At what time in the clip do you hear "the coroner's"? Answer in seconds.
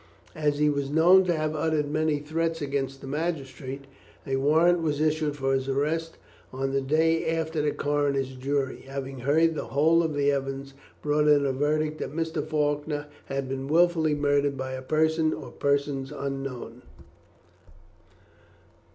7.61-8.35